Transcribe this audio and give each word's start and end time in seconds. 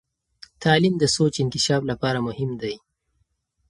تعلیم 0.63 0.95
د 0.99 1.03
سوچ 1.15 1.33
انکشاف 1.43 1.81
لپاره 1.91 2.19
مهم 2.27 2.51
دی. 2.61 2.75